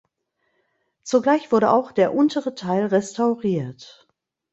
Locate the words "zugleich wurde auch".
1.03-1.91